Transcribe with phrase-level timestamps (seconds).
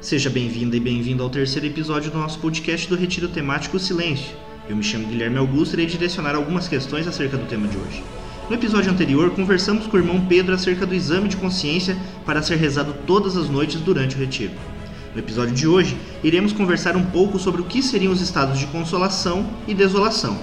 [0.00, 4.34] Seja bem-vinda e bem-vindo ao terceiro episódio do nosso podcast do Retiro Temático Silêncio.
[4.66, 8.02] Eu me chamo Guilherme Augusto e irei direcionar algumas questões acerca do tema de hoje.
[8.48, 12.56] No episódio anterior, conversamos com o irmão Pedro acerca do exame de consciência para ser
[12.56, 14.54] rezado todas as noites durante o retiro.
[15.14, 15.94] No episódio de hoje,
[16.24, 20.40] iremos conversar um pouco sobre o que seriam os estados de consolação e desolação,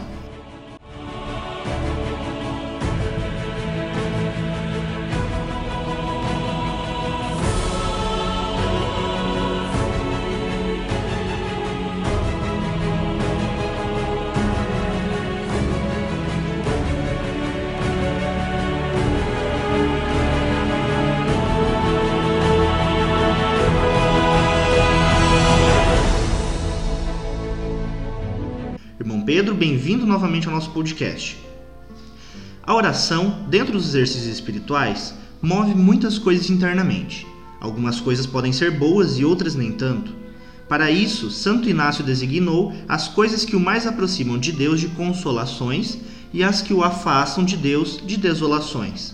[29.28, 31.38] Pedro, bem-vindo novamente ao nosso podcast.
[32.64, 37.28] A oração, dentro dos exercícios espirituais, move muitas coisas internamente.
[37.60, 40.14] Algumas coisas podem ser boas e outras nem tanto.
[40.70, 45.98] Para isso, Santo Inácio designou as coisas que o mais aproximam de Deus de consolações
[46.34, 49.14] e as que o afastam de Deus de desolações.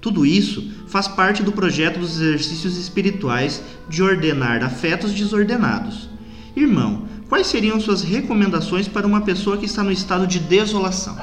[0.00, 6.08] Tudo isso faz parte do projeto dos exercícios espirituais de ordenar afetos desordenados.
[6.56, 7.03] Irmão,
[7.34, 11.16] quais seriam suas recomendações para uma pessoa que está no estado de desolação?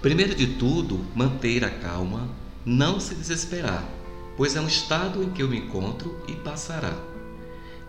[0.00, 2.28] Primeiro de tudo, manter a calma,
[2.64, 3.82] não se desesperar,
[4.36, 6.94] pois é um estado em que eu me encontro e passará.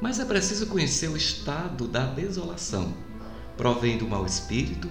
[0.01, 2.91] Mas é preciso conhecer o estado da desolação,
[3.55, 4.89] provém do mau espírito,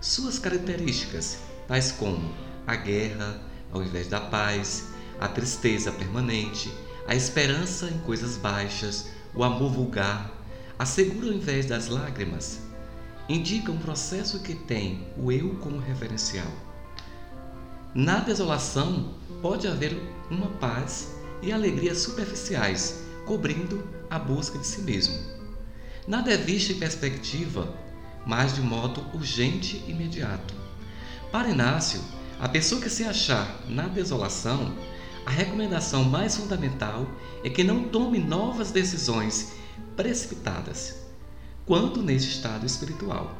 [0.00, 2.34] suas características, tais como
[2.66, 3.40] a guerra
[3.72, 4.88] ao invés da paz,
[5.20, 6.68] a tristeza permanente,
[7.06, 10.43] a esperança em coisas baixas, o amor vulgar,
[10.78, 12.60] assegura ao invés das lágrimas,
[13.28, 16.50] indica um processo que tem o eu como referencial.
[17.94, 19.96] Na desolação pode haver
[20.30, 25.16] uma paz e alegria superficiais, cobrindo a busca de si mesmo.
[26.06, 27.72] Nada é visto em perspectiva,
[28.26, 30.54] mas de modo urgente e imediato.
[31.30, 32.00] Para Inácio,
[32.40, 34.74] a pessoa que se achar na desolação,
[35.24, 37.06] a recomendação mais fundamental
[37.42, 39.52] é que não tome novas decisões
[39.96, 40.96] precipitadas,
[41.66, 43.32] quanto nesse estado espiritual.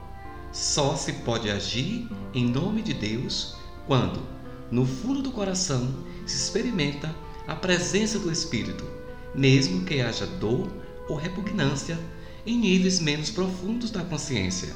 [0.53, 3.57] Só se pode agir em nome de Deus
[3.87, 4.23] quando,
[4.71, 5.93] no fundo do coração,
[6.27, 7.15] se experimenta
[7.47, 8.85] a presença do Espírito,
[9.35, 10.71] mesmo que haja dor
[11.09, 11.99] ou repugnância
[12.47, 14.75] em níveis menos profundos da consciência.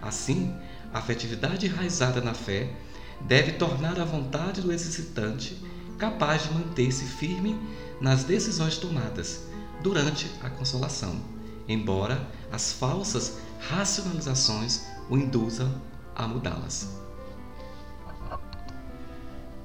[0.00, 0.54] Assim,
[0.92, 2.72] a afetividade enraizada na fé
[3.20, 5.56] deve tornar a vontade do exercitante
[5.98, 7.58] capaz de manter-se firme
[8.00, 9.47] nas decisões tomadas
[9.82, 11.16] durante a consolação,
[11.68, 15.72] embora as falsas racionalizações o induzam
[16.14, 16.98] a mudá-las.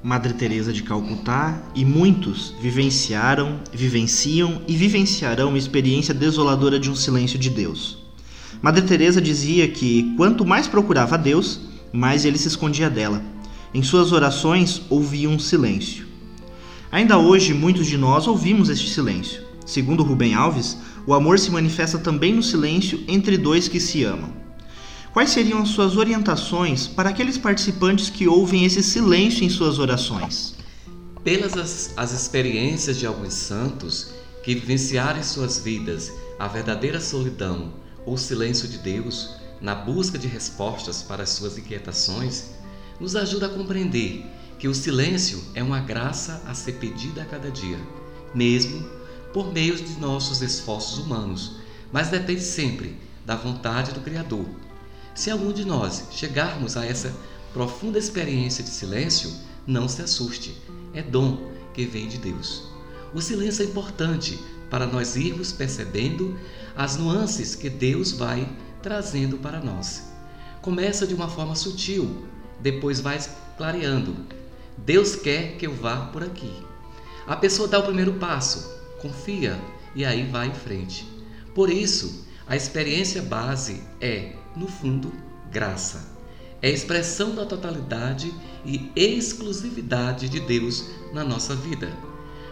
[0.03, 6.95] Madre Teresa de Calcutá e muitos vivenciaram, vivenciam e vivenciarão uma experiência desoladora de um
[6.95, 7.99] silêncio de Deus.
[8.61, 11.61] Madre Teresa dizia que quanto mais procurava Deus,
[11.93, 13.23] mais ele se escondia dela.
[13.73, 16.05] Em suas orações ouvia um silêncio.
[16.91, 19.42] Ainda hoje muitos de nós ouvimos este silêncio.
[19.65, 24.31] Segundo Rubem Alves, o amor se manifesta também no silêncio entre dois que se amam.
[25.13, 30.55] Quais seriam as suas orientações para aqueles participantes que ouvem esse silêncio em suas orações?
[31.23, 34.11] Pelas as, as experiências de alguns santos
[34.43, 37.73] que vivenciaram em suas vidas a verdadeira solidão
[38.05, 39.29] ou silêncio de Deus
[39.63, 42.49] na busca de respostas para as suas inquietações,
[42.99, 44.25] nos ajuda a compreender
[44.59, 47.79] que o silêncio é uma graça a ser pedida a cada dia,
[48.35, 48.85] mesmo
[49.33, 51.57] por meio de nossos esforços humanos,
[51.91, 54.45] mas depende sempre da vontade do Criador.
[55.15, 57.13] Se algum de nós chegarmos a essa
[57.51, 59.31] profunda experiência de silêncio,
[59.65, 60.57] não se assuste,
[60.93, 62.63] é dom que vem de Deus.
[63.13, 64.39] O silêncio é importante
[64.69, 66.37] para nós irmos percebendo
[66.75, 68.47] as nuances que Deus vai
[68.81, 70.03] trazendo para nós.
[70.61, 72.25] Começa de uma forma sutil,
[72.59, 73.19] depois vai
[73.57, 74.15] clareando.
[74.77, 76.51] Deus quer que eu vá por aqui.
[77.27, 79.59] A pessoa dá o primeiro passo, confia
[79.93, 81.05] e aí vai em frente.
[81.53, 85.11] Por isso, a experiência base é, no fundo,
[85.51, 86.13] graça.
[86.61, 88.33] É a expressão da totalidade
[88.65, 91.91] e exclusividade de Deus na nossa vida.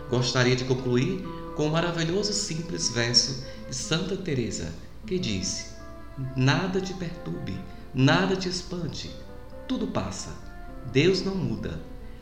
[0.09, 1.23] Gostaria de concluir
[1.55, 4.73] com um maravilhoso simples verso de Santa Teresa,
[5.07, 5.73] que diz:
[6.35, 7.57] Nada te perturbe,
[7.93, 9.09] nada te espante,
[9.67, 10.29] tudo passa.
[10.91, 11.79] Deus não muda.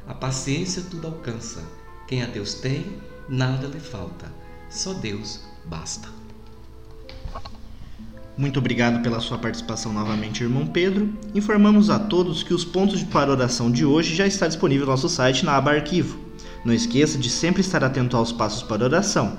[0.07, 1.63] A paciência tudo alcança.
[2.07, 3.00] Quem a Deus tem,
[3.30, 4.31] nada lhe falta,
[4.70, 6.10] só Deus basta.
[8.36, 11.10] Muito obrigado pela sua participação novamente, irmão Pedro.
[11.36, 15.10] Informamos a todos que os pontos para oração de hoje já está disponível no nosso
[15.10, 16.18] site na aba Arquivo.
[16.64, 19.38] Não esqueça de sempre estar atento aos passos para oração.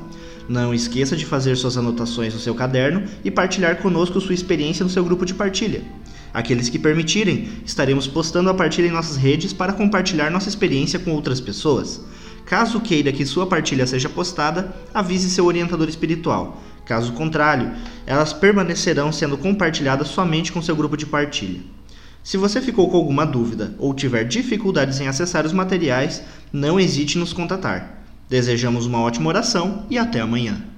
[0.49, 4.91] Não esqueça de fazer suas anotações no seu caderno e partilhar conosco sua experiência no
[4.91, 5.83] seu grupo de partilha.
[6.33, 11.13] Aqueles que permitirem, estaremos postando a partilha em nossas redes para compartilhar nossa experiência com
[11.13, 12.01] outras pessoas.
[12.51, 16.61] Caso queira que sua partilha seja postada, avise seu orientador espiritual.
[16.85, 17.71] Caso contrário,
[18.05, 21.61] elas permanecerão sendo compartilhadas somente com seu grupo de partilha.
[22.25, 27.17] Se você ficou com alguma dúvida ou tiver dificuldades em acessar os materiais, não hesite
[27.17, 28.03] em nos contatar.
[28.29, 30.70] Desejamos uma ótima oração e até amanhã.